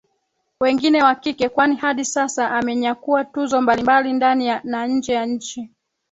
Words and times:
wengine 0.59 1.03
wa 1.03 1.15
kike 1.15 1.49
kwani 1.49 1.75
hadi 1.75 2.05
sasa 2.05 2.51
amenyakua 2.51 3.25
tuzo 3.25 3.61
mbalimbali 3.61 4.13
ndani 4.13 4.49
na 4.63 4.87
nje 4.87 5.13
ya 5.13 5.25
nchi 5.25 5.69